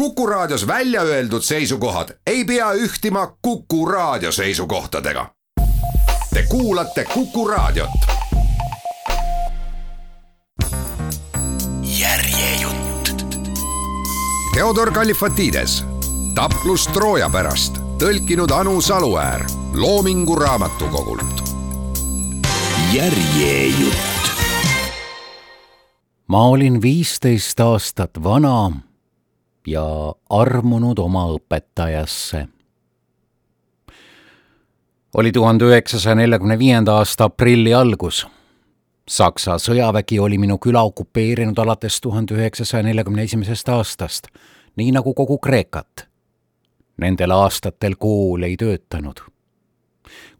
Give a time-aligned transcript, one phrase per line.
[0.00, 5.30] Kuku Raadios välja öeldud seisukohad ei pea ühtima Kuku Raadio seisukohtadega.
[6.34, 7.90] Te kuulate Kuku Raadiot.
[11.82, 13.26] järjejutt.
[14.54, 15.84] Theodor Kalifatides,
[16.34, 19.44] taplus Trooja pärast, tõlkinud Anu Saluäär
[19.74, 21.42] Loomingu Raamatukogult.
[22.92, 24.30] järjejutt.
[26.26, 28.72] ma olin viisteist aastat vana
[29.66, 32.46] ja armunud oma õpetajasse.
[35.14, 38.26] oli tuhande üheksasaja neljakümne viienda aasta aprilli algus.
[39.08, 44.28] Saksa sõjavägi oli minu küla okupeerinud alates tuhande üheksasaja neljakümne esimesest aastast,
[44.76, 46.06] nii nagu kogu Kreekat.
[46.96, 49.20] Nendel aastatel kool ei töötanud.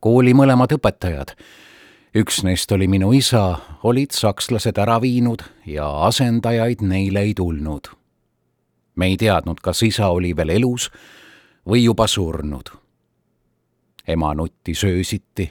[0.01, 1.35] kooli mõlemad õpetajad
[2.15, 8.00] üks neist oli minu isa, olid sakslased ära viinud ja asendajaid neile ei tulnud
[9.01, 10.91] me ei teadnud, kas isa oli veel elus
[11.69, 12.69] või juba surnud.
[14.09, 15.51] ema nuttis öösiti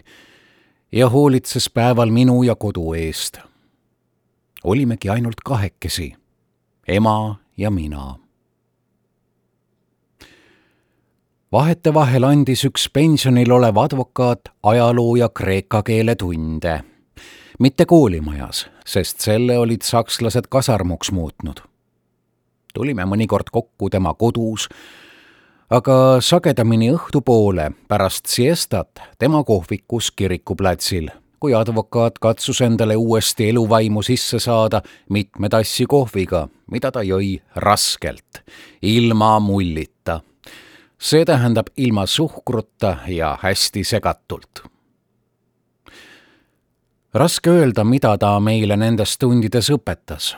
[0.91, 3.39] ja hoolitses päeval minu ja kodu eest.
[4.63, 6.13] olimegi ainult kahekesi,
[6.87, 8.15] ema ja mina.
[11.51, 16.83] vahetevahel andis üks pensionil olev advokaat ajaloo ja kreeka keele tunde.
[17.59, 21.68] mitte koolimajas, sest selle olid sakslased kasarmuks muutnud
[22.73, 24.67] tulime mõnikord kokku tema kodus,
[25.69, 31.09] aga sagedamini õhtupoole pärast siestat tema kohvikus kirikuplatsil,
[31.39, 38.43] kui advokaat katsus endale uuesti eluvaimu sisse saada mitme tassi kohviga, mida ta jõi raskelt,
[38.81, 40.21] ilma mullita.
[40.99, 44.63] see tähendab ilma suhkruta ja hästi segatult
[47.13, 50.35] raske öelda, mida ta meile nendes tundides õpetas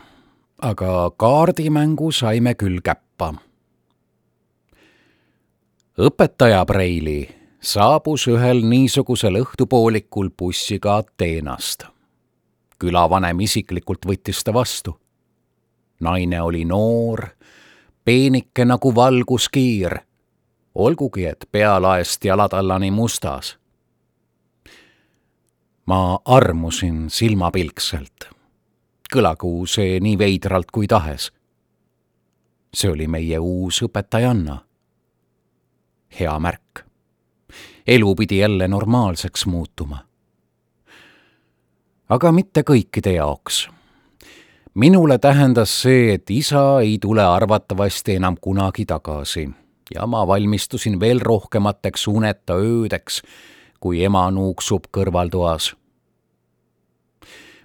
[0.62, 3.34] aga kaardimängu saime küll käppa.
[5.98, 7.30] õpetaja Preili
[7.62, 11.84] saabus ühel niisugusel õhtupoolikul bussiga Ateenast.
[12.80, 15.00] külavanem isiklikult võttis ta vastu.
[16.00, 17.26] naine oli noor,
[18.06, 19.98] peenike nagu valguskiir,
[20.76, 23.58] olgugi et pealaest jalatallani mustas.
[25.86, 28.41] ma armusin silmapilkselt
[29.12, 31.32] kõlagu see nii veidralt kui tahes.
[32.74, 34.58] see oli meie uus õpetajanna.
[36.20, 36.86] hea märk.
[37.88, 40.06] elu pidi jälle normaalseks muutuma.
[42.10, 43.70] aga mitte kõikide jaoks.
[44.74, 49.50] minule tähendas see, et isa ei tule arvatavasti enam kunagi tagasi
[49.96, 53.22] ja ma valmistusin veel rohkemateks uneta öödeks,
[53.80, 55.81] kui ema nuuksub kõrvaltoas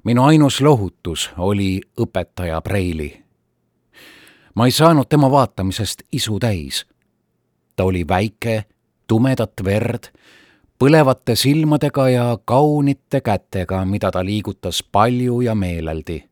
[0.07, 3.25] minu ainus lohutus oli õpetaja Preili.
[4.55, 6.87] ma ei saanud tema vaatamisest isu täis.
[7.77, 8.65] ta oli väike,
[9.07, 10.09] tumedat verd,
[10.79, 16.25] põlevate silmadega ja kaunite kätega, mida ta liigutas palju ja meeleldi.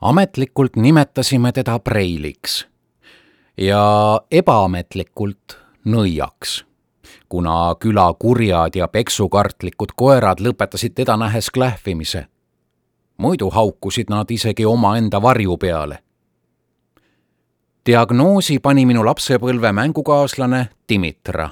[0.00, 2.66] ametlikult nimetasime teda Preiliks
[3.56, 6.67] ja ebaametlikult nõiaks
[7.28, 12.26] kuna küla kurjad ja peksukartlikud koerad lõpetasid teda nähes klähvimise.
[13.16, 15.98] muidu haukusid nad isegi omaenda varju peale.
[17.86, 21.50] diagnoosi pani minu lapsepõlve mängukaaslane Dimitra.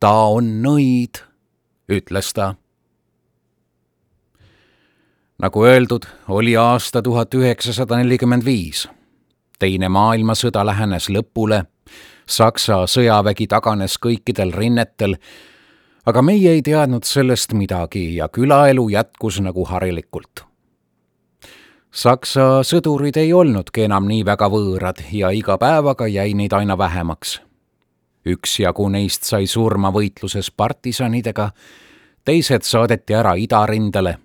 [0.00, 1.22] ta on nõid,
[1.88, 2.54] ütles ta.
[5.38, 8.88] nagu öeldud, oli aasta tuhat üheksasada nelikümmend viis.
[9.58, 11.73] teine maailmasõda lähenes lõpule
[12.26, 15.18] Saksa sõjavägi taganes kõikidel rinnetel,
[16.08, 20.44] aga meie ei teadnud sellest midagi ja külaelu jätkus nagu harilikult.
[21.94, 27.40] Saksa sõdurid ei olnudki enam nii väga võõrad ja iga päevaga jäi neid aina vähemaks.
[28.26, 31.50] üksjagu neist sai surma võitluses partisanidega,
[32.24, 34.16] teised saadeti ära idarindele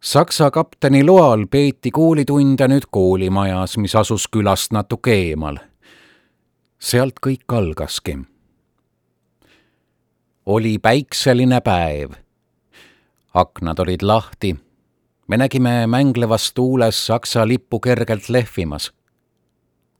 [0.00, 5.58] Saksa kapteni loal peeti koolitunde nüüd koolimajas, mis asus külast natuke eemal.
[6.78, 8.18] sealt kõik algaski.
[10.46, 12.10] oli päikseline päev.
[13.34, 14.56] aknad olid lahti.
[15.26, 18.92] me nägime mänglevas tuules Saksa lippu kergelt lehvimas.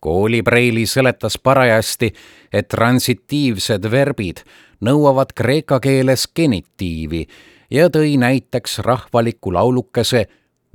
[0.01, 2.15] koolipreili seletas parajasti,
[2.53, 4.37] et transitiivsed verbid
[4.81, 7.27] nõuavad kreeka keeles genitiivi
[7.71, 10.27] ja tõi näiteks rahvaliku laulukese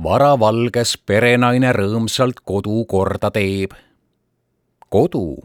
[0.04, 3.72] Varavalges perenaine rõõmsalt kodu korda teeb.
[4.90, 5.38] kodu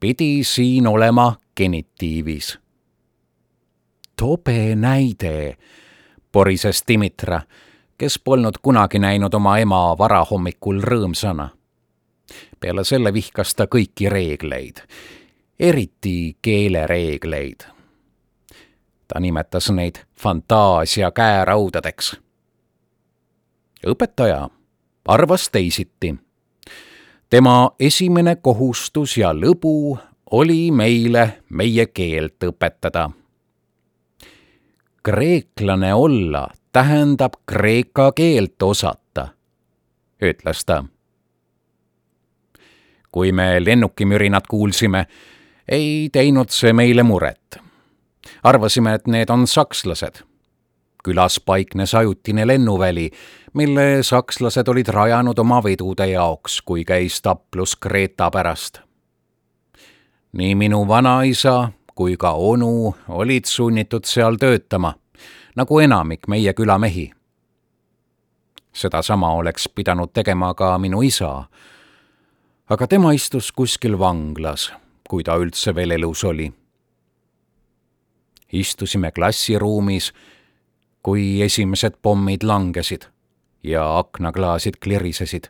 [0.00, 2.58] pidi siin olema genitiivis.
[4.16, 5.56] tobe näide,
[6.32, 7.40] porises Dimitra,
[7.98, 11.48] kes polnud kunagi näinud oma ema varahommikul rõõmsana.
[12.60, 14.82] peale selle vihkas ta kõiki reegleid,
[15.58, 17.79] eriti keelereegleid.
[19.12, 22.16] Ta nimetas neid fantaasia käeraudadeks.
[23.86, 24.48] õpetaja
[25.08, 26.14] arvas teisiti.
[27.30, 29.98] tema esimene kohustus ja lõbu
[30.30, 33.10] oli meile meie keelt õpetada.
[35.02, 39.28] kreeklane olla tähendab kreeka keelt osata,
[40.22, 40.84] ütles ta.
[43.12, 45.06] kui me lennukimürinat kuulsime,
[45.68, 47.69] ei teinud see meile muret.
[48.42, 50.22] Arvasime, et need on sakslased.
[51.04, 53.10] külas paiknes ajutine lennuväli,
[53.54, 58.80] mille sakslased olid rajanud oma vedude jaoks, kui käis taplus Kreeta pärast
[60.32, 64.94] nii minu vanaisa kui ka onu olid sunnitud seal töötama,
[65.56, 67.10] nagu enamik meie küla mehi.
[68.72, 71.44] sedasama oleks pidanud tegema ka minu isa.
[72.70, 74.72] aga tema istus kuskil vanglas,
[75.08, 76.52] kui ta üldse veel elus oli.
[78.52, 80.12] Istusime klassiruumis,
[81.02, 83.06] kui esimesed pommid langesid
[83.62, 85.48] ja aknaklaasid klirisesid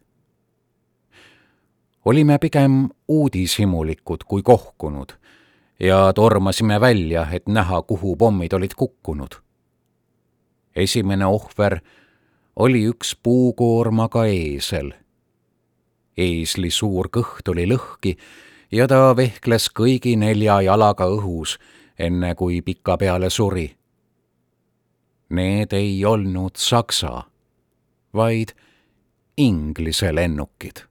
[2.04, 5.12] olime pigem uudishimulikud kui kohkunud
[5.80, 9.34] ja tormasime välja, et näha, kuhu pommid olid kukkunud.
[10.76, 11.80] esimene ohver
[12.56, 14.92] oli üks puukoormaga eesel.
[16.16, 18.16] eesli suur kõht oli lõhki
[18.72, 21.58] ja ta vehkles kõigi nelja jalaga õhus,
[22.00, 23.68] enne kui pikapeale suri.
[25.30, 27.22] Need ei olnud Saksa,
[28.14, 28.56] vaid
[29.36, 30.90] Inglise lennukid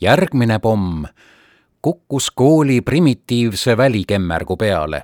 [0.00, 1.04] järgmine pomm
[1.82, 5.02] kukkus kooli primitiivse välikemmergu peale.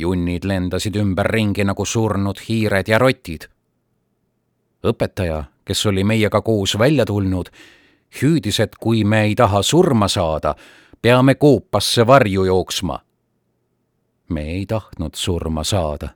[0.00, 3.46] junnid lendasid ümberringi nagu surnud hiired ja rotid.
[4.86, 7.48] õpetaja, kes oli meiega koos välja tulnud,
[8.22, 10.54] hüüdis, et kui me ei taha surma saada,
[11.04, 12.98] peame koopasse varju jooksma.
[14.28, 16.08] me ei tahtnud surma saada.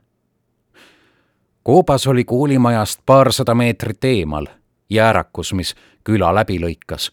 [1.63, 4.45] koobas oli koolimajast paarsada meetrit eemal,
[4.89, 7.11] jäärakus, mis küla läbi lõikas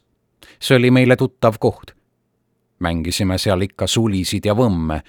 [0.61, 1.93] see oli meile tuttav koht.
[2.79, 5.01] mängisime seal ikka sulisid ja võmme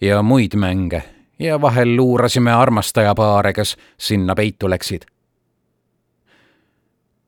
[0.00, 1.02] ja muid mänge
[1.38, 5.06] ja vahel luurasime armastajapaare, kes sinna peitu läksid.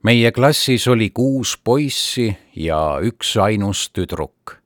[0.03, 4.59] meie klassis oli kuus poissi ja üksainus tüdruk,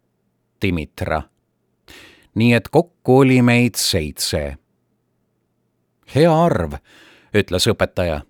[0.63, 1.23] Dimitra.
[2.35, 4.57] nii et kokku oli meid seitse.
[6.15, 6.73] hea arv,
[7.35, 8.23] ütles õpetaja.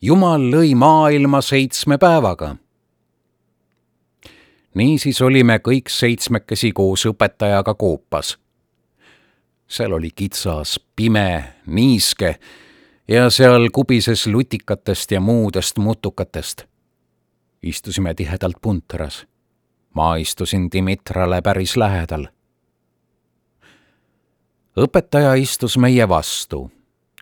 [0.00, 2.56] jumal lõi maailma seitsme päevaga
[4.76, 8.36] niisiis olime kõik seitsmekesi koos õpetajaga koopas.
[9.68, 12.36] seal oli kitsas, pime, niiske
[13.08, 16.64] ja seal kubises lutikatest ja muudest mutukatest.
[17.62, 19.26] istusime tihedalt puntras.
[19.96, 22.26] Ma istusin Dimitrale päris lähedal.
[24.76, 26.70] õpetaja istus meie vastu,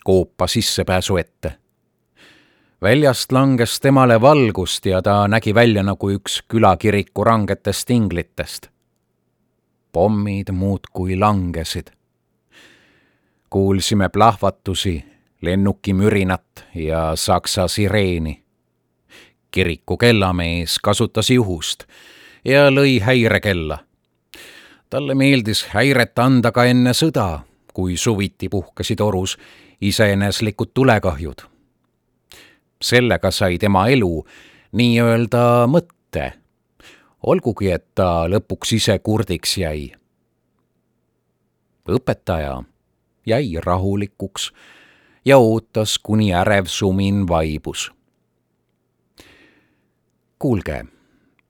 [0.04, 1.58] koopa sissepääsu ette
[2.82, 8.68] väljast langes temale valgust ja ta nägi välja nagu üks külakiriku rangetest inglitest.
[9.92, 11.86] pommid muudkui langesid.
[13.50, 15.04] kuulsime plahvatusi,
[15.40, 18.42] lennukimürinat ja saksa sireeni.
[19.50, 21.84] kiriku kellamees kasutas juhust
[22.44, 23.78] ja lõi häirekella.
[24.90, 27.40] talle meeldis häiret anda ka enne sõda,
[27.74, 29.38] kui suviti puhkesid orus
[29.80, 31.54] iseeneslikud tulekahjud
[32.84, 34.12] sellega sai tema elu
[34.76, 36.24] nii-öelda mõtte,
[37.22, 39.92] olgugi et ta lõpuks ise kurdiks jäi.
[41.88, 42.62] õpetaja
[43.26, 44.50] jäi rahulikuks
[45.24, 47.92] ja ootas, kuni ärev sumin vaibus.
[50.38, 50.84] kuulge,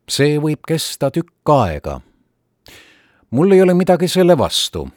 [0.09, 2.01] see võib kesta tükk aega.
[3.31, 4.89] mul ei ole midagi selle vastu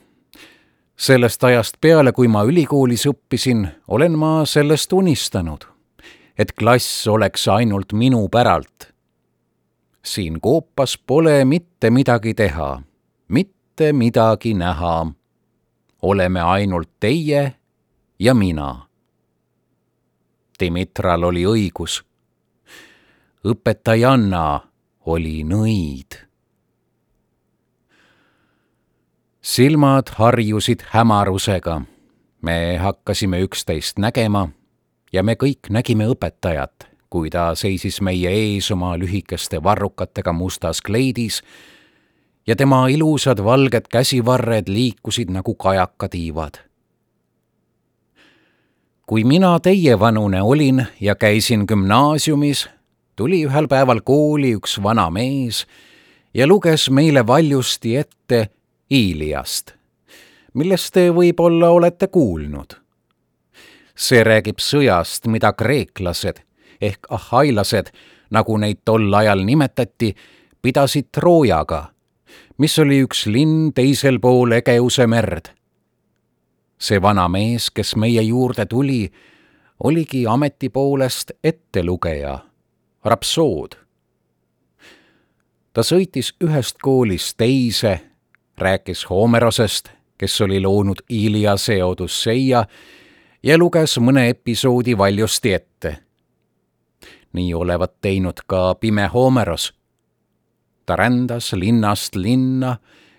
[0.97, 5.77] sellest ajast peale, kui ma ülikoolis õppisin, olen ma sellest unistanud
[6.37, 8.93] et klass oleks ainult minu päralt.
[10.05, 12.81] siin koopas pole mitte midagi teha,
[13.27, 15.07] mitte midagi näha.
[16.01, 17.53] oleme ainult teie
[18.19, 18.87] ja mina.
[20.59, 22.03] Dimitral oli õigus.
[23.45, 24.61] õpetajanna
[25.07, 26.27] oli nõid.
[29.41, 31.81] silmad harjusid hämarusega.
[32.41, 34.49] me hakkasime üksteist nägema
[35.13, 41.41] ja me kõik nägime õpetajat, kui ta seisis meie ees oma lühikeste varrukatega mustas kleidis
[42.47, 46.67] ja tema ilusad valged käsivarred liikusid nagu kajakatiivad.
[49.05, 52.69] kui mina teievanune olin ja käisin gümnaasiumis,
[53.17, 55.65] tuli ühel päeval kooli üks vana mees
[56.33, 58.49] ja luges meile valjusti ette
[58.93, 59.73] Iiliast,
[60.53, 62.77] millest te võib-olla olete kuulnud.
[63.97, 66.43] see räägib sõjast, mida kreeklased
[66.81, 67.89] ehk ahhailased,
[68.29, 70.13] nagu neid tol ajal nimetati,
[70.61, 71.87] pidasid Troojaga,
[72.57, 75.49] mis oli üks linn teisel pool Egeuse merd.
[76.77, 79.09] see vana mees, kes meie juurde tuli,
[79.83, 82.37] oligi ameti poolest ettelugeja,
[83.09, 83.75] rapsood.
[85.73, 87.99] ta sõitis ühest koolist teise,
[88.57, 92.65] rääkis Homerosest, kes oli loonud Iliase Odüsseia
[93.43, 95.97] ja luges mõne episoodi valjusti ette
[97.37, 99.73] nii olevat teinud ka pime Homeros.
[100.85, 102.77] ta rändas linnast linna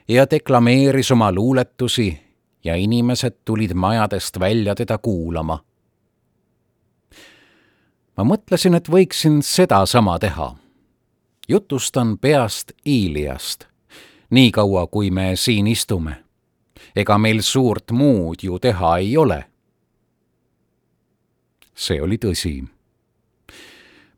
[0.09, 2.21] ja deklameeris oma luuletusi
[2.65, 5.59] ja inimesed tulid majadest välja teda kuulama.
[8.19, 10.57] Ma mõtlesin, et võiksin sedasama teha.
[11.49, 13.65] jutustan peast Iiliast,
[14.31, 16.25] niikaua kui me siin istume.
[16.97, 19.45] ega meil suurt muud ju teha ei ole.
[21.75, 22.69] see oli tõsi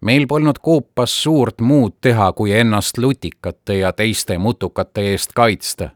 [0.01, 5.91] meil polnud koopas suurt muud teha, kui ennast lutikate ja teiste mutukate eest kaitsta.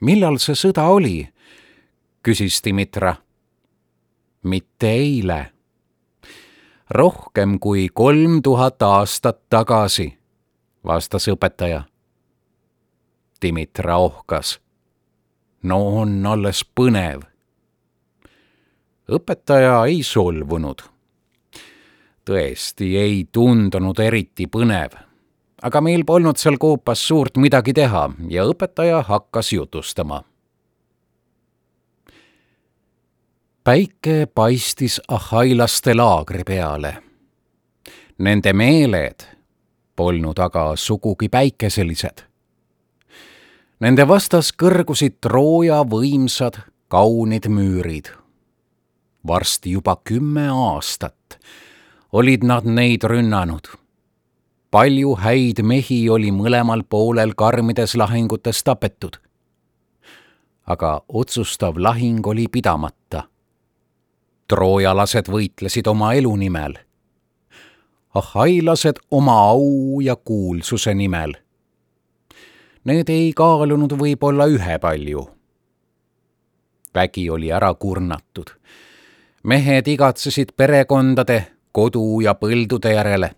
[0.00, 1.28] millal see sõda oli?
[2.22, 3.16] küsis Dimitra.
[4.42, 5.57] mitte eile.
[6.90, 10.18] Rohkem kui kolm tuhat aastat tagasi,
[10.84, 11.82] vastas õpetaja.
[13.42, 14.60] Dimitra ohkas.
[15.62, 17.22] no on alles põnev.
[19.08, 20.98] õpetaja ei solvunud
[22.28, 24.96] tõesti ei tundunud eriti põnev.
[25.62, 30.22] aga meil polnud seal koopas suurt midagi teha ja õpetaja hakkas jutustama.
[33.68, 37.02] Päike paistis ahhailaste laagri peale.
[38.18, 39.26] Nende meeled
[39.96, 42.22] polnud aga sugugi päikeselised.
[43.80, 48.08] Nende vastas kõrgusid Trooja võimsad kaunid müürid.
[49.26, 51.38] varsti juba kümme aastat
[52.12, 53.68] olid nad neid rünnanud.
[54.70, 59.16] palju häid mehi oli mõlemal poolel karmides lahingutes tapetud.
[60.66, 63.28] aga otsustav lahing oli pidamata.
[64.48, 66.78] Troojalased võitlesid oma elu nimel.
[68.14, 71.34] ahhailased oma au ja kuulsuse nimel.
[72.84, 75.38] Need ei kaalunud võib-olla ühepalju
[76.94, 78.48] vägi oli ära kurnatud.
[79.42, 83.30] mehed igatsesid perekondade kodu ja põldude järele.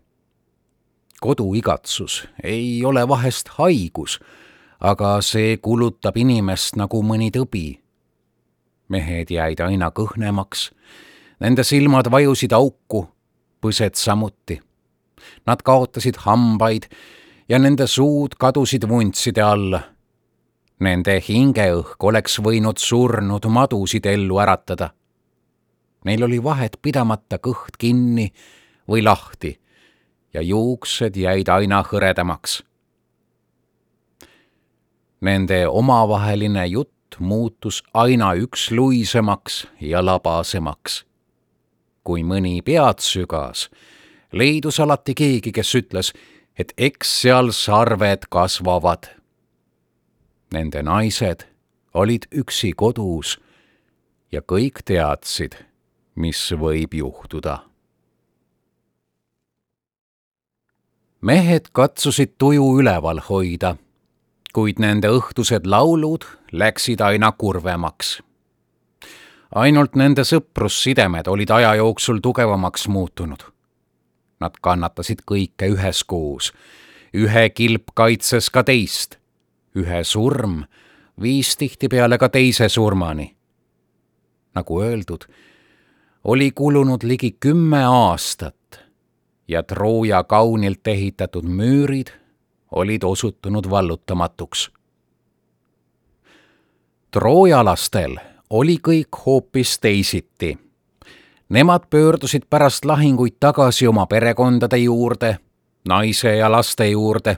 [1.21, 4.21] koduigatsus ei ole vahest haigus,
[4.81, 7.81] aga see kulutab inimest nagu mõni tõbi.
[8.91, 10.69] Mehed jäid aina kõhnemaks,
[11.41, 13.07] nende silmad vajusid auku,
[13.63, 14.61] põsed samuti.
[15.47, 16.89] Nad kaotasid hambaid
[17.49, 19.83] ja nende suud kadusid vuntside alla.
[20.81, 24.95] Nende hingeõhk oleks võinud surnud madusid ellu äratada
[26.05, 28.31] Neil oli vahet pidamata kõht kinni
[28.89, 29.53] või lahti
[30.33, 32.63] ja juuksed jäid aina hõredamaks.
[35.21, 41.05] Nende omavaheline jutt muutus aina üksluisemaks ja labasemaks.
[42.05, 43.69] kui mõni pead sügas,
[44.33, 46.13] leidus alati keegi, kes ütles,
[46.59, 49.11] et eks seal sarved kasvavad.
[50.53, 51.45] Nende naised
[51.95, 53.37] olid üksi kodus
[54.33, 55.59] ja kõik teadsid
[56.21, 57.65] mis võib juhtuda.
[61.21, 63.75] mehed katsusid tuju üleval hoida,
[64.53, 68.23] kuid nende õhtused laulud läksid aina kurvemaks.
[69.55, 73.43] ainult nende sõprussidemed olid aja jooksul tugevamaks muutunud.
[74.41, 76.53] Nad kannatasid kõike üheskoos,
[77.15, 79.19] ühe kilp kaitses ka teist,
[79.75, 80.65] ühe surm
[81.21, 83.37] viis tihtipeale ka teise surmani.
[84.55, 85.25] nagu öeldud
[86.25, 88.81] oli kulunud ligi kümme aastat
[89.49, 92.20] ja Trooja kaunilt ehitatud müürid
[92.71, 94.71] olid osutunud vallutamatuks.
[97.11, 98.17] troojalastel
[98.51, 100.59] oli kõik hoopis teisiti.
[101.49, 105.39] Nemad pöördusid pärast lahinguid tagasi oma perekondade juurde,
[105.89, 107.37] naise ja laste juurde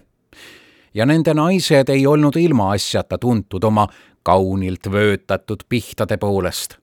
[0.94, 3.88] ja nende naised ei olnud ilmaasjata tuntud oma
[4.22, 6.82] kaunilt vöötatud pihtade poolest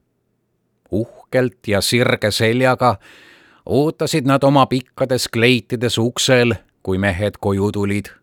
[0.90, 2.96] uhkelt ja sirge seljaga
[3.66, 8.19] ootasid nad oma pikkades kleitides uksel, kui mehed koju tulid.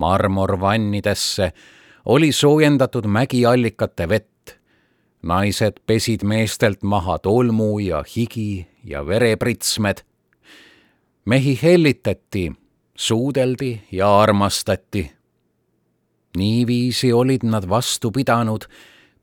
[0.00, 1.52] Marmorvannidesse
[2.04, 4.58] oli soojendatud mägiallikate vett,
[5.22, 9.96] naised pesid meestelt maha tolmu ja higi ja verepritsmed.
[11.24, 12.52] mehi hellitati,
[12.94, 15.12] suudeldi ja armastati.
[16.36, 18.64] niiviisi olid nad vastu pidanud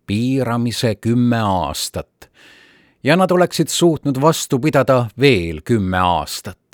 [0.07, 2.31] piiramise kümme aastat
[3.03, 6.64] ja nad oleksid suutnud vastu pidada veel kümme aastat.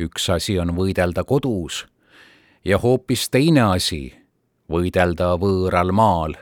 [0.00, 1.86] Üks asi on võidelda kodus
[2.64, 4.14] ja hoopis teine asi
[4.70, 6.34] võidelda võõral maal.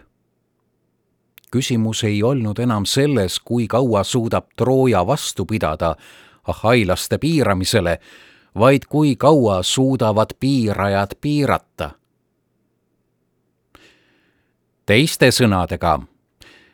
[1.51, 5.97] küsimus ei olnud enam selles, kui kaua suudab Trooja vastu pidada
[6.49, 7.99] ahhailaste piiramisele,
[8.59, 11.91] vaid kui kaua suudavad piirajad piirata.
[14.87, 16.01] teiste sõnadega,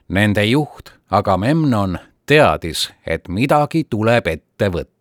[0.08, 4.99] nende juht Agamemnon teadis, et midagi tuleb ette võtta.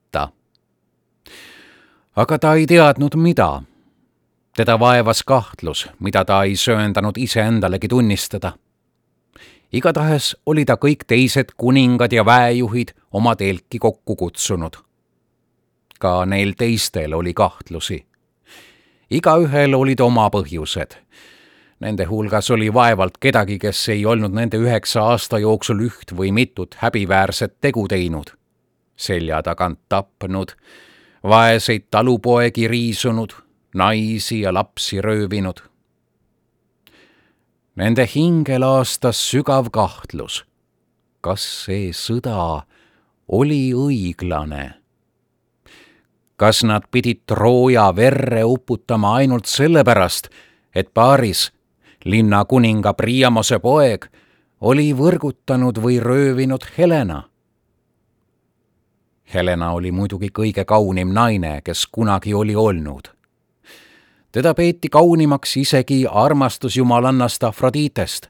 [2.19, 3.61] Aga ta ei teadnud, mida
[4.57, 8.51] teda vaevas kahtlus, mida ta ei sööndanud iseendalegi tunnistada.
[9.71, 14.75] igatahes oli ta kõik teised kuningad ja väejuhid oma telki kokku kutsunud.
[15.99, 18.05] ka neil teistel oli kahtlusi.
[19.09, 20.97] igaühel olid oma põhjused.
[21.79, 26.75] Nende hulgas oli vaevalt kedagi, kes ei olnud nende üheksa aasta jooksul üht või mitut
[26.75, 28.35] häbiväärset tegu teinud.
[28.95, 30.51] selja tagant tapnud,
[31.23, 33.33] vaeseid talupoegi riisunud
[33.75, 35.59] naisi ja lapsi röövinud.
[37.75, 40.43] Nende hingel aastas sügav kahtlus,
[41.21, 42.65] kas see sõda
[43.27, 44.73] oli õiglane.
[46.39, 50.29] kas nad pidid Trooja verre uputama ainult sellepärast,
[50.75, 51.51] et paaris,
[52.05, 54.07] linna kuninga Priamose poeg,
[54.61, 57.23] oli võrgutanud või röövinud Helena?
[59.33, 63.19] Helena oli muidugi kõige kaunim naine, kes kunagi oli olnud
[64.31, 68.27] teda peeti kaunimaks isegi armastusjumalannast Afroditest.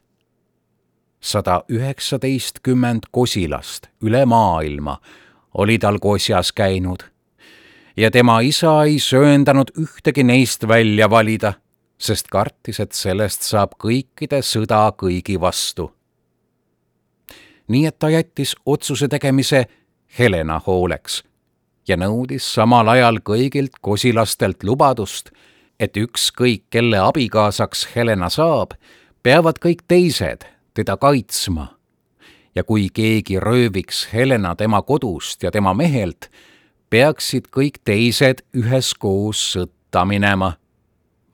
[1.20, 5.00] sada üheksateistkümmend kosilast üle maailma
[5.54, 7.02] oli tal kosjas käinud
[7.96, 11.52] ja tema isa ei sööndanud ühtegi neist välja valida,
[11.98, 15.92] sest kartis, et sellest saab kõikide sõda kõigi vastu.
[17.68, 19.66] nii et ta jättis otsuse tegemise
[20.18, 21.22] Helena hooleks
[21.88, 25.30] ja nõudis samal ajal kõigilt kosilastelt lubadust
[25.80, 28.76] et ükskõik kelle abikaasaks Helena saab,
[29.22, 30.44] peavad kõik teised
[30.74, 31.76] teda kaitsma.
[32.54, 36.26] ja kui keegi rööviks Helena tema kodust ja tema mehelt,
[36.90, 40.52] peaksid kõik teised üheskoos sõtta minema,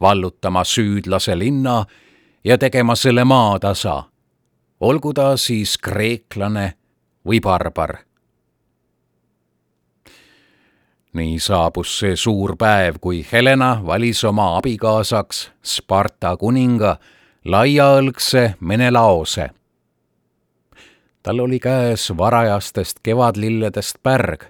[0.01, 1.87] vallutama süüdlase linna
[2.45, 4.03] ja tegema selle maatasa,
[4.81, 6.75] olgu ta siis kreeklane
[7.25, 8.06] või barbar
[11.17, 16.97] nii saabus see suur päev, kui Helena valis oma abikaasaks Sparta kuninga
[17.45, 19.51] laiaõlgse Menelaose.
[21.23, 24.45] tal oli käes varajastest kevadlilledest pärg.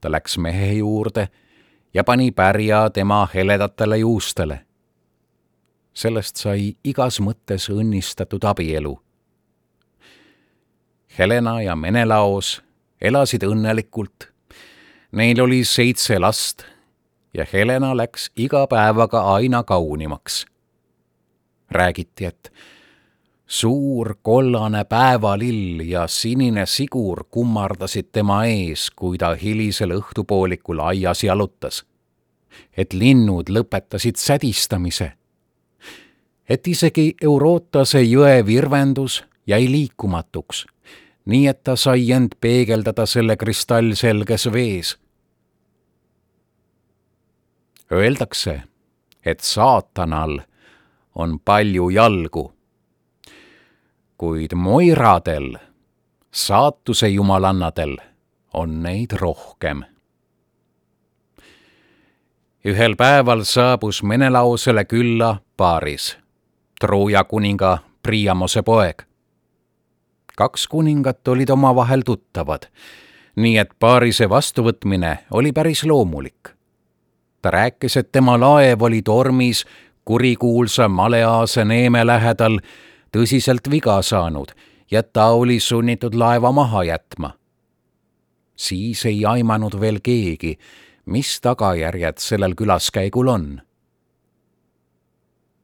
[0.00, 1.28] ta läks mehe juurde
[1.94, 4.60] ja pani pärja tema heledatele juustele.
[5.94, 9.00] sellest sai igas mõttes õnnistatud abielu.
[11.18, 12.62] Helena ja Menelaos
[13.00, 14.33] elasid õnnelikult
[15.14, 16.62] Neil oli seitse last
[17.34, 20.46] ja Helena läks iga päevaga aina kaunimaks.
[21.70, 22.52] räägiti, et
[23.46, 31.84] suur kollane päevalill ja sinine sigur kummardasid tema ees, kui ta hilisel õhtupoolikul aias jalutas.
[32.76, 35.12] et linnud lõpetasid sädistamise.
[36.48, 40.66] et isegi Eurotase jõe virvendus jäi liikumatuks,
[41.24, 45.03] nii et ta sai end peegeldada selle kristallselges vees
[47.94, 48.62] Öeldakse,
[49.24, 50.40] et saatanal
[51.14, 52.52] on palju jalgu,
[54.18, 55.54] kuid moiradel,
[56.30, 57.96] saatuse jumalannadel,
[58.52, 59.84] on neid rohkem.
[62.64, 66.18] ühel päeval saabus Menelaosele külla paaris,
[66.80, 69.02] Trooja kuninga Priamose poeg.
[70.36, 72.66] kaks kuningat olid omavahel tuttavad,
[73.36, 76.53] nii et paarise vastuvõtmine oli päris loomulik
[77.44, 79.64] ta rääkis, et tema laev oli tormis
[80.04, 82.56] kurikuulsa Maleaase neeme lähedal
[83.12, 84.54] tõsiselt viga saanud
[84.90, 87.34] ja ta oli sunnitud laeva maha jätma.
[88.56, 90.58] siis ei aimanud veel keegi,
[91.06, 93.60] mis tagajärjed sellel külaskäigul on.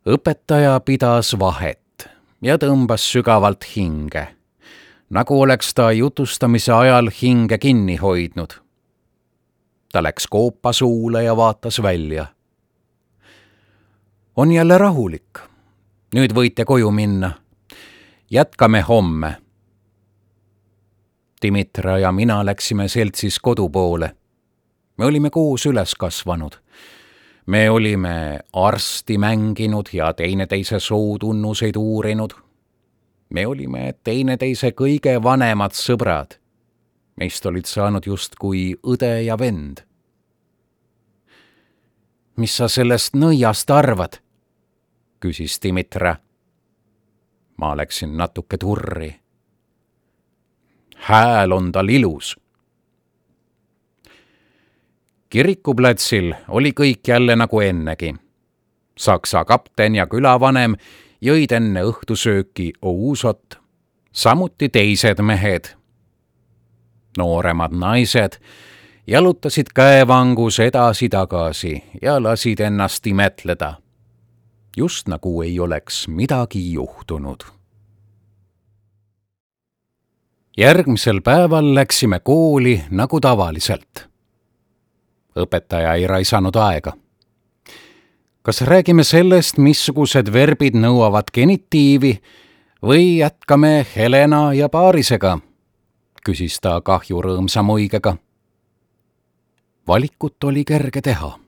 [0.06, 2.08] õpetaja pidas vahet
[2.42, 4.28] ja tõmbas sügavalt hinge,
[5.10, 8.60] nagu oleks ta jutustamise ajal hinge kinni hoidnud
[9.92, 12.26] ta läks koopa suule ja vaatas välja.
[14.36, 15.38] on jälle rahulik.
[16.14, 17.30] nüüd võite koju minna.
[18.30, 19.36] jätkame homme.
[21.42, 24.16] Dimitra ja mina läksime seltsis kodu poole.
[24.96, 26.52] me olime koos üles kasvanud.
[27.46, 32.30] me olime arsti mänginud ja teineteise sootunnuseid uurinud.
[33.30, 36.38] me olime teineteise kõige vanemad sõbrad.
[37.20, 39.84] Meist olid saanud justkui õde ja vend.
[42.36, 44.18] mis sa sellest nõiast arvad?
[45.20, 46.16] küsis Dimitra
[47.60, 49.20] ma läksin natuke turri.
[50.96, 52.36] hääl on tal ilus.
[55.28, 58.14] kirikuplatsil oli kõik jälle nagu ennegi.
[58.98, 60.74] Saksa kapten ja külavanem
[61.20, 63.60] jõid enne õhtusööki ouusot,
[64.12, 65.79] samuti teised mehed.
[67.18, 68.40] Nooremad naised
[69.06, 73.74] jalutasid käevangus edasi-tagasi ja lasid ennast imetleda
[74.76, 77.40] just nagu ei oleks midagi juhtunud.
[80.58, 84.08] järgmisel päeval läksime kooli nagu tavaliselt.
[85.36, 86.92] õpetaja ei raisanud aega.
[88.42, 92.20] kas räägime sellest, missugused verbid nõuavad genitiivi
[92.82, 95.38] või jätkame Helena ja Paarisega?
[96.24, 98.16] Küsis ta kahju rõõmsa muigega.
[99.86, 101.38] valikut oli kerge teha.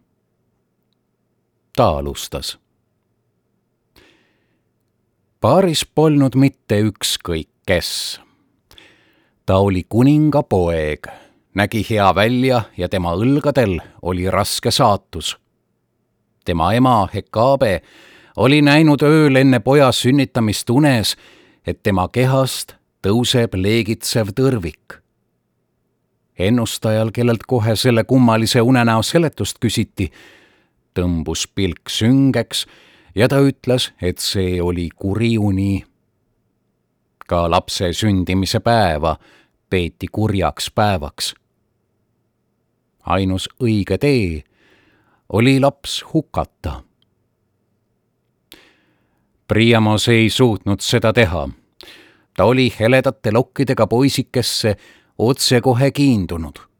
[1.76, 2.58] ta alustas
[5.42, 8.20] paaris polnud mitte ükskõik kes.
[9.46, 11.06] ta oli kuninga poeg,
[11.54, 15.36] nägi hea välja ja tema õlgadel oli raske saatus.
[16.44, 17.82] tema ema Hekabe
[18.36, 21.16] oli näinud ööl enne poja sünnitamist unes,
[21.66, 25.02] et tema kehast tõuseb leegitsev tõrvik.
[26.38, 30.10] ennustajal, kellelt kohe selle kummalise unenäo seletust küsiti,
[30.94, 32.66] tõmbus pilk süngeks
[33.14, 35.84] ja ta ütles, et see oli kuri uni.
[37.26, 39.16] ka lapse sündimise päeva
[39.70, 41.34] peeti kurjaks päevaks.
[43.06, 44.42] ainus õige tee
[45.28, 46.82] oli laps hukata.
[49.48, 51.48] Priamos ei suutnud seda teha.
[52.36, 54.76] Ta oli heledate lokkidega poisikesse
[55.18, 56.72] otsekohe kiindunud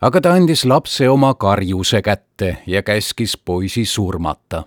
[0.00, 4.64] aga ta andis lapse oma karjuse kätte ja käskis poisi surmata.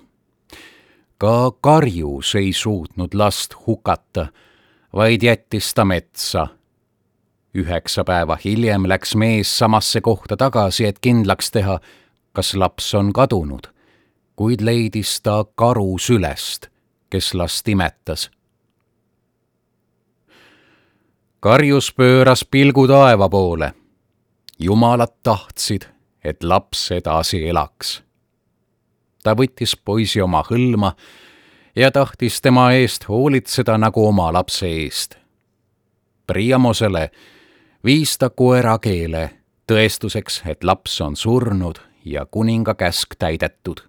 [1.17, 4.27] ka karjus ei suutnud last hukata,
[4.93, 6.47] vaid jättis ta metsa.
[7.55, 11.79] üheksa päeva hiljem läks mees samasse kohta tagasi, et kindlaks teha,
[12.33, 13.67] kas laps on kadunud,
[14.35, 16.67] kuid leidis ta karu sülest,
[17.09, 18.31] kes last imetas
[21.41, 23.73] karjus pööras pilgu taeva poole
[24.61, 25.87] jumalad tahtsid,
[26.23, 28.03] et laps edasi elaks.
[29.23, 30.93] ta võttis poisi oma hõlma
[31.75, 35.17] ja tahtis tema eest hoolitseda nagu oma lapse eest.
[36.27, 37.09] Priamosele
[37.83, 39.29] viis ta koera keele
[39.67, 43.81] tõestuseks, et laps on surnud ja kuninga käsk täidetud.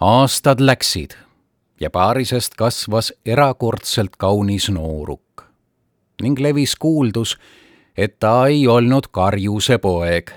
[0.00, 1.23] aastad läksid
[1.80, 5.24] ja paarisest kasvas erakordselt kaunis nooruk
[6.22, 7.38] ning levis kuuldus,
[7.96, 10.30] et ta ei olnud karjuse poeg,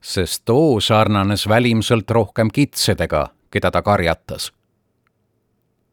[0.00, 4.52] sest too sarnanes välimselt rohkem kitsedega, keda ta karjatas.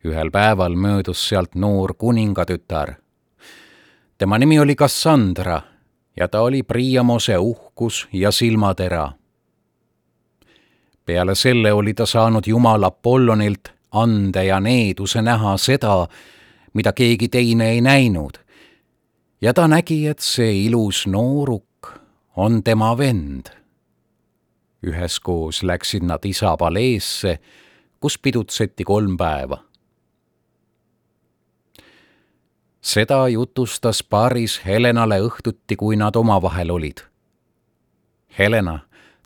[0.06, 2.94] ühel päeval möödus sealt noor kuningatütar.
[4.18, 5.62] tema nimi oli Cassandra
[6.18, 9.12] ja ta oli Priamose uhkus ja silmatera.
[11.06, 16.08] peale selle oli ta saanud jumal Apollonilt ande ja needuse näha seda,
[16.74, 18.38] mida keegi teine ei näinud
[19.42, 21.94] ja ta nägi, et see ilus nooruk
[22.36, 23.50] on tema vend.
[24.82, 27.40] üheskoos läksid nad isa paleesse,
[28.00, 29.58] kus pidutseti kolm päeva.
[32.82, 36.98] seda jutustas Paris Helenale õhtuti, kui nad omavahel olid.
[38.40, 38.80] Helena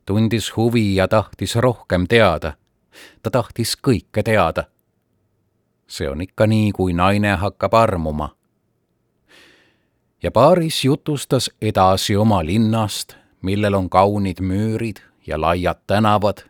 [0.05, 2.53] tundis huvi ja tahtis rohkem teada.
[3.23, 4.63] Ta tahtis kõike teada.
[5.87, 8.35] see on ikka nii, kui naine hakkab armuma
[10.25, 16.41] ja paaris jutustas edasi oma linnast, millel on kaunid müürid ja laiad tänavad,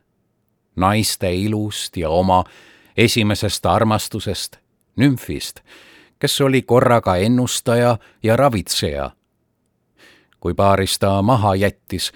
[0.75, 2.43] naiste ilust ja oma
[2.97, 4.57] esimesest armastusest,
[4.95, 5.59] nümfist,
[6.19, 9.11] kes oli korraga ennustaja ja ravitseja.
[10.39, 12.11] kui paaris ta maha jättis,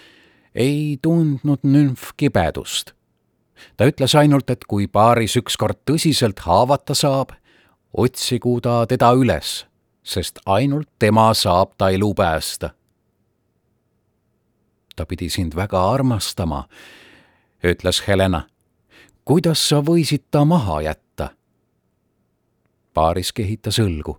[0.56, 2.92] ei tundnud nümf kibedust.
[3.78, 7.34] Ta ütles ainult, et kui paaris ükskord tõsiselt haavata saab,
[7.94, 9.70] otsigu ta teda üles
[10.10, 12.70] sest ainult tema saab ta elu päästa.
[14.96, 16.68] ta pidi sind väga armastama,
[17.64, 18.42] ütles Helena.
[19.26, 21.30] kuidas sa võisid ta maha jätta?
[22.94, 24.18] paaris kehitas õlgu,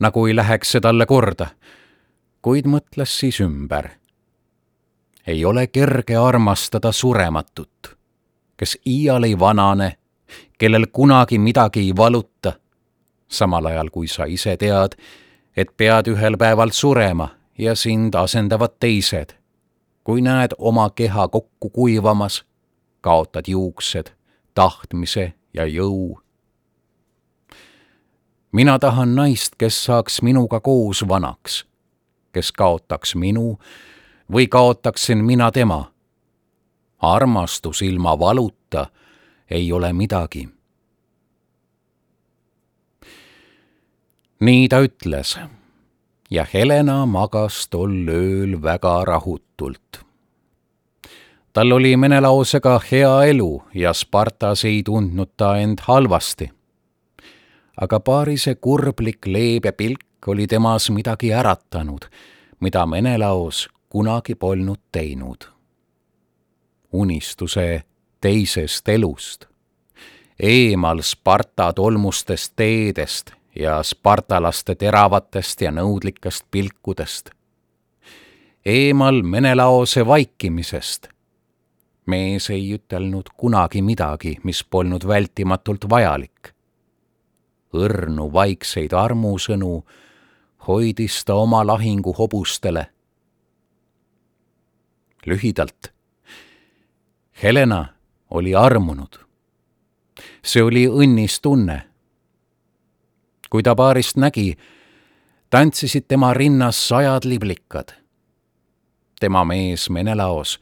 [0.00, 1.46] nagu ei läheks see talle korda,
[2.42, 3.90] kuid mõtles siis ümber.
[5.26, 7.97] ei ole kerge armastada surematut,
[8.58, 9.96] kes iial ei vanane,
[10.58, 12.52] kellel kunagi midagi ei valuta,
[13.28, 14.98] samal ajal kui sa ise tead,
[15.56, 19.38] et pead ühel päeval surema ja sind asendavad teised.
[20.04, 22.44] kui näed oma keha kokku kuivamas,
[23.00, 24.06] kaotad juuksed,
[24.54, 26.18] tahtmise ja jõu.
[28.52, 31.66] mina tahan naist, kes saaks minuga koos vanaks,
[32.32, 33.58] kes kaotaks minu
[34.32, 35.92] või kaotaksin mina tema.
[36.98, 38.86] Armastus ilma valuta
[39.50, 40.48] ei ole midagi.
[44.40, 45.38] nii ta ütles
[46.30, 50.04] ja Helena magas tol ööl väga rahutult.
[51.52, 56.50] tal oli menelaosega hea elu ja Spartas ei tundnud ta end halvasti.
[57.80, 62.04] aga paarise kurblik leebe pilk oli temas midagi äratanud,
[62.60, 65.57] mida menelaos kunagi polnud teinud.
[66.92, 67.82] Unistuse
[68.20, 69.44] teisest elust,
[70.40, 77.30] eemal Sparta tolmustest teedest ja spartalaste teravatest ja nõudlikest pilkudest.
[78.64, 81.08] eemal Menelaose vaikimisest.
[82.06, 86.54] mees ei ütelnud kunagi midagi, mis polnud vältimatult vajalik.
[87.74, 89.84] õrnu vaikseid armusõnu
[90.68, 92.86] hoidis ta oma lahingu hobustele.
[95.26, 95.92] lühidalt,
[97.42, 97.86] Helena
[98.30, 99.18] oli armunud.
[100.42, 101.88] see oli õnnistunne
[103.50, 104.56] kui ta paarist nägi,
[105.50, 107.88] tantsisid tema rinnas sajad liblikad.
[109.20, 110.60] tema mees Menelaos,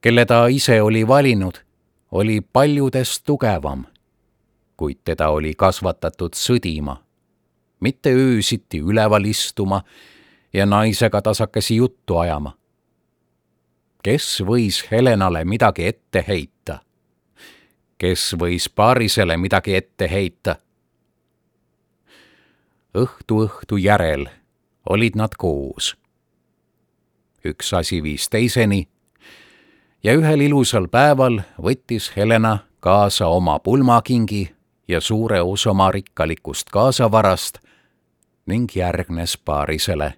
[0.00, 1.54] kelle ta ise oli valinud,
[2.10, 3.84] oli paljudest tugevam,
[4.76, 6.96] kuid teda oli kasvatatud sõdima,
[7.80, 9.82] mitte öösiti üleval istuma
[10.52, 12.56] ja naisega tasakesi juttu ajama.
[14.06, 16.78] Kes võis Helenale midagi ette heita?
[17.98, 20.54] kes võis paarisele midagi ette heita?
[22.94, 24.28] õhtu õhtu järel
[24.88, 25.96] olid nad koos.
[27.42, 28.86] üks asi viis teiseni
[30.04, 34.54] ja ühel ilusal päeval võttis Helena kaasa oma pulmakingi
[34.88, 37.58] ja suure osa oma rikkalikust kaasavarast
[38.46, 40.14] ning järgnes paarisele.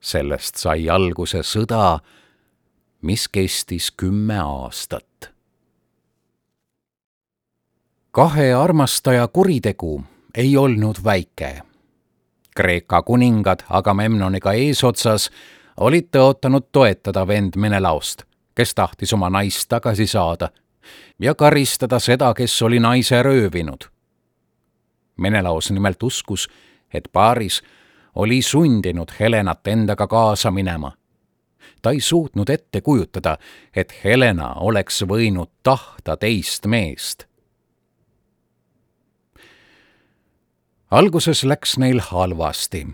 [0.00, 1.98] sellest sai alguse sõda,
[3.02, 5.32] mis kestis kümme aastat.
[8.10, 10.04] kahe armastaja kuritegu
[10.34, 11.62] ei olnud väike.
[12.56, 15.30] Kreeka kuningad Agamemnoniga eesotsas
[15.76, 18.22] olid tõotanud toetada vend Menelaost,
[18.54, 20.48] kes tahtis oma naist tagasi saada
[21.18, 23.84] ja karistada seda, kes oli naise röövinud.
[25.16, 26.48] Menelaos nimelt uskus,
[26.94, 27.62] et paaris
[28.14, 30.92] oli sundinud Helenat endaga kaasa minema.
[31.82, 33.38] Ta ei suutnud ette kujutada,
[33.76, 37.26] et Helena oleks võinud tahta teist meest
[40.90, 42.86] alguses läks neil halvasti.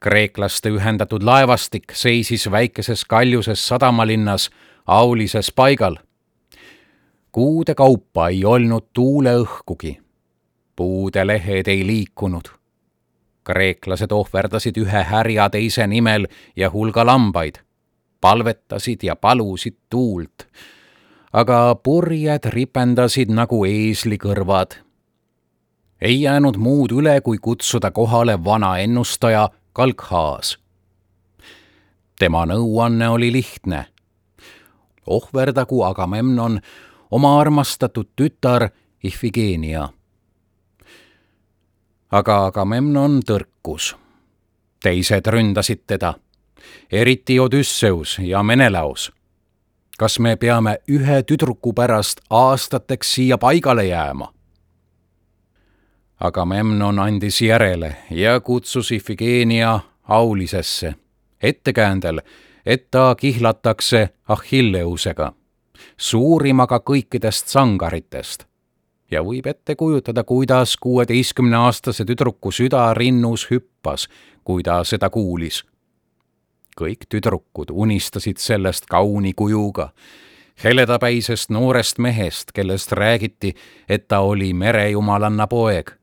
[0.00, 4.50] kreeklaste ühendatud laevastik seisis väikeses kaljuses sadamalinnas
[4.86, 5.96] Aulises paigal.
[7.32, 10.00] kuude kaupa ei olnud tuuleõhkugi.
[10.76, 12.48] puude lehed ei liikunud.
[13.44, 17.58] kreeklased ohverdasid ühe härja teise nimel ja hulga lambaid,
[18.20, 20.48] palvetasid ja palusid tuult
[21.32, 24.88] aga purjed ripendasid nagu eeslikõrvad
[26.00, 30.58] ei jäänud muud üle, kui kutsuda kohale vana ennustaja Kalkhaas.
[32.18, 33.86] tema nõuanne oli lihtne.
[35.06, 36.60] ohverdagu Agamemnon
[37.10, 38.68] oma armastatud tütar
[39.04, 39.88] Ifigenia.
[42.10, 43.96] aga Agamemnon tõrkus.
[44.82, 46.14] teised ründasid teda,
[46.92, 49.12] eriti Odüsseus ja Menelaos.
[49.98, 54.32] kas me peame ühe tüdruku pärast aastateks siia paigale jääma?
[56.20, 60.94] aga Memnon andis järele ja kutsus Ifigenia Aulisesse,
[61.42, 62.20] ettekäändel,
[62.66, 65.32] et ta kihlatakse Achilleusega,
[65.96, 68.44] suurimaga kõikidest sangaritest.
[69.10, 74.08] ja võib ette kujutada, kuidas kuueteistkümneaastase tüdruku süda rinnus hüppas,
[74.44, 75.64] kui ta seda kuulis.
[76.78, 79.90] Kõik tüdrukud unistasid sellest kauni kujuga,
[80.64, 83.54] heledapäisest noorest mehest, kellest räägiti,
[83.88, 85.98] et ta oli merejumalanna poeg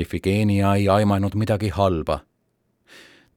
[0.00, 2.20] Ifigenia ei aimanud midagi halba.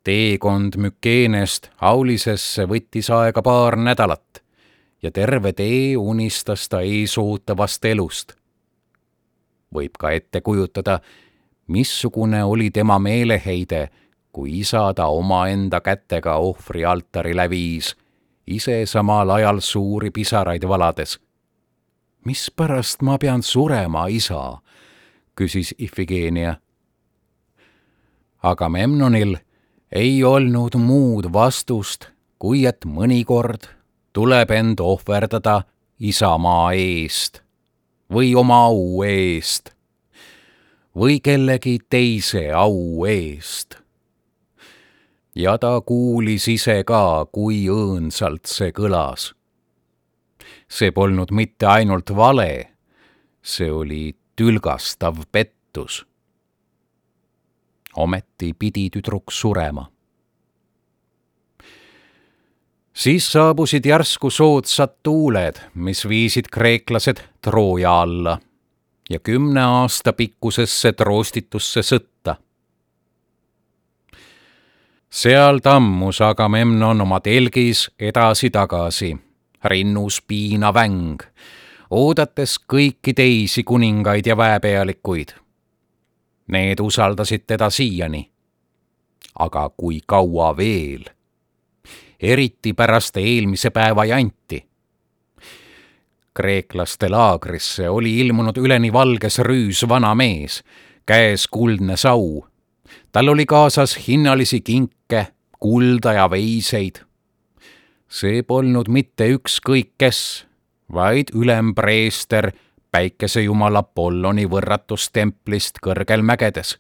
[0.03, 4.43] teekond Mükeenest Aulisesse võttis aega paar nädalat
[5.03, 8.33] ja terve tee unistas ta eesootavast elust.
[9.73, 10.99] võib ka ette kujutada,
[11.67, 13.89] missugune oli tema meeleheide,
[14.33, 17.93] kui isa ta omaenda kätega ohvrialtarile viis,
[18.47, 21.19] ise samal ajal suuri pisaraid valades.
[22.25, 24.57] mispärast ma pean surema, isa?
[25.35, 26.55] küsis Ifigenia.
[28.43, 29.37] aga Memnonil
[29.91, 33.69] ei olnud muud vastust, kui et mõnikord
[34.13, 35.61] tuleb end ohverdada
[35.99, 37.43] isamaa eest
[38.13, 39.71] või oma au eest
[40.95, 43.82] või kellegi teise au eest.
[45.35, 49.33] Ja ta kuulis ise ka, kui õõnsalt see kõlas.
[50.67, 52.69] see polnud mitte ainult vale,
[53.41, 56.05] see oli tülgastav pettus.
[57.95, 59.93] ometi pidi tüdruk surema
[62.93, 68.39] siis saabusid järsku soodsad tuuled, mis viisid kreeklased Trooja alla
[69.09, 72.35] ja kümne aasta pikkusesse troostitusse sõtta.
[75.13, 79.17] Seal tammus Agamemnon oma telgis edasi-tagasi,
[79.63, 81.21] rinnus piina väng,
[81.89, 85.35] oodates kõiki teisi kuningaid ja väepealikuid.
[86.47, 88.29] Need usaldasid teda siiani.
[89.39, 91.05] aga kui kaua veel?
[92.19, 94.65] eriti pärast eelmise päeva janti.
[96.33, 100.63] kreeklaste laagrisse oli ilmunud üleni valges rüüs vana mees,
[101.05, 102.52] käes kuldne sau.
[103.11, 105.27] Tal oli kaasas hinnalisi kinke,
[105.59, 106.95] kulda ja veiseid.
[108.07, 110.45] see polnud mitte ükskõik kes,
[110.93, 112.51] vaid ülempreester
[112.91, 116.77] päikesejumala Apolloni võrratustemplist kõrgel mägedes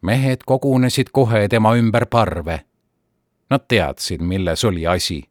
[0.00, 2.60] mehed kogunesid kohe tema ümber parve
[3.50, 5.22] Nad teadsid, milles oli asi.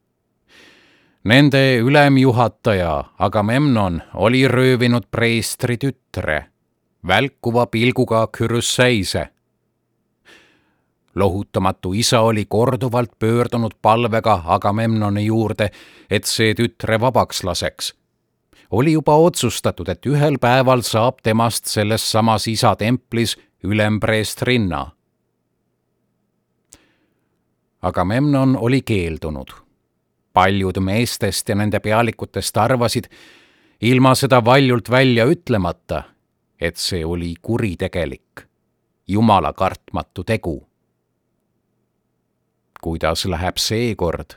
[1.23, 6.45] Nende ülemjuhataja Agamemnon oli röövinud preestri tütre,
[7.07, 9.27] välkuva pilguga Kürüsseise.
[11.15, 15.71] lohutamatu isa oli korduvalt pöördunud palvega Agamemnoni juurde,
[16.09, 17.93] et see tütre vabaks laseks
[18.71, 24.97] oli juba otsustatud, et ühel päeval saab temast selles samas isa templis ülempreestrinna
[27.81, 29.51] aga Memnon oli keeldunud.
[30.33, 33.07] paljud meestest ja nende pealikutest arvasid,
[33.81, 36.03] ilma seda valjult välja ütlemata,
[36.61, 38.47] et see oli kuritegelik,
[39.07, 40.67] jumala kartmatu tegu.
[42.81, 44.33] kuidas läheb seekord?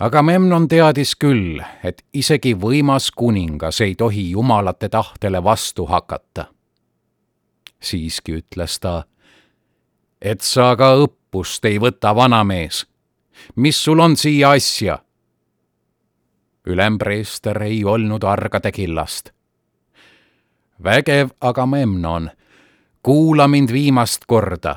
[0.00, 6.46] aga Memnon teadis küll, et isegi võimas kuningas ei tohi jumalate tahtele vastu hakata.
[7.80, 9.04] siiski ütles ta
[10.24, 12.86] et sa ka õppust ei võta, vanamees.
[13.56, 15.03] mis sul on siia asja?
[16.66, 19.30] Ülempreester ei olnud argade killast.
[20.84, 22.30] vägev Agamemnon,
[23.02, 24.76] kuula mind viimast korda.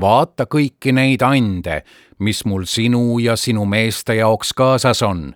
[0.00, 1.84] vaata kõiki neid ande,
[2.18, 5.34] mis mul sinu ja sinu meeste jaoks kaasas on.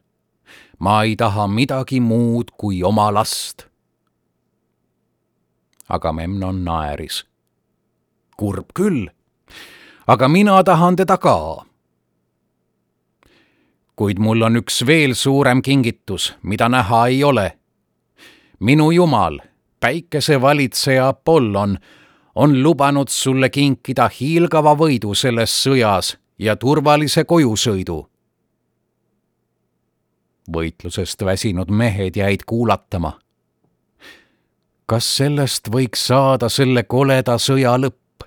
[0.79, 3.67] ma ei taha midagi muud kui oma last.
[5.89, 7.27] Agamemnon naeris.
[8.37, 9.09] kurb küll
[10.09, 11.68] aga mina tahan teda ka.
[13.99, 17.59] Kuid mul on üks veel suurem kingitus, mida näha ei ole.
[18.61, 19.39] minu jumal,
[19.81, 21.79] päikesevalitseja Apollon,
[22.35, 28.07] on lubanud sulle kinkida hiilgava võidu selles sõjas ja turvalise kojusõidu.
[30.53, 33.19] võitlusest väsinud mehed jäid kuulatama.
[34.87, 38.25] kas sellest võiks saada selle koleda sõja lõpp?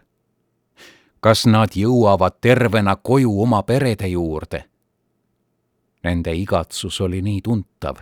[1.20, 4.71] kas nad jõuavad tervena koju oma perede juurde.
[6.04, 7.96] Nende igatsus oli nii tuntav,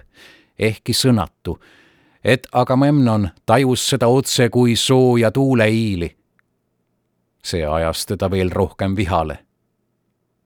[0.59, 1.57] ehkki sõnatu,
[2.23, 6.15] et Agamemnon tajus seda otse kui sooja tuuleiili.
[7.43, 9.39] see ajas teda veel rohkem vihale.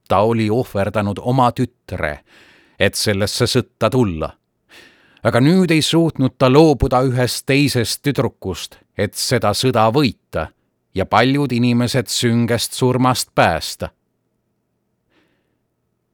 [0.08, 2.20] ta oli ohverdanud oma tütre,
[2.80, 4.30] et sellesse sõtta tulla.
[5.24, 10.48] aga nüüd ei suutnud ta loobuda ühest teisest tüdrukust, et seda sõda võita
[10.96, 13.90] ja paljud inimesed süngest surmast päästa.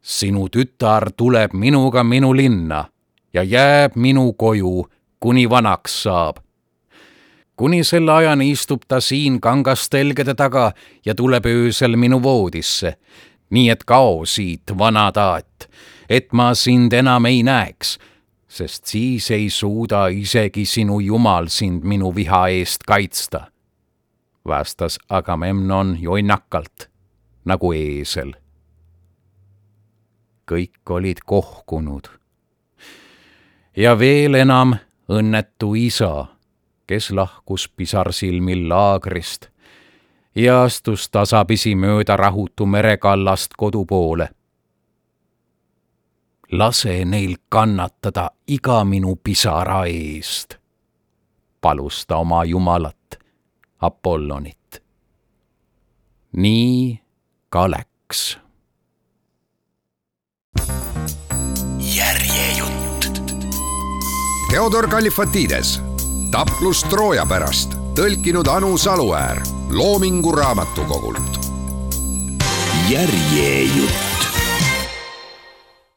[0.01, 2.85] Sinu tütar tuleb minuga minu linna
[3.33, 4.87] ja jääb minu koju,
[5.19, 6.37] kuni vanaks saab.
[7.55, 10.71] kuni selle ajani istub ta siin kangastelgede taga
[11.05, 12.97] ja tuleb öösel minu voodisse.
[13.49, 15.69] nii et kao siit, vana taat,
[16.09, 17.97] et ma sind enam ei näeks,
[18.47, 23.49] sest siis ei suuda isegi sinu jumal sind minu viha eest kaitsta
[24.49, 26.89] vastas Agamemnon jonnakalt
[27.45, 28.33] nagu eesel.
[30.51, 32.09] Kõik olid kohkunud.
[33.77, 34.75] ja veel enam
[35.09, 36.25] õnnetu isa,
[36.87, 39.49] kes lahkus pisarsilmil laagrist
[40.35, 44.29] ja astus tasapisi mööda rahutu merekallast kodu poole.
[46.51, 50.57] lase neil kannatada iga minu pisara eest,
[51.61, 53.19] palus ta oma jumalat,
[53.81, 54.81] Apollonit.
[56.31, 56.99] nii
[57.49, 58.48] ka läks.
[61.79, 63.09] Järjejutt.
[64.49, 65.79] Theodor Kallifatides,
[66.31, 71.39] taplus Trooja pärast, tõlkinud Anu Saluäär Loomingu Raamatukogult.
[72.89, 74.38] järjejutt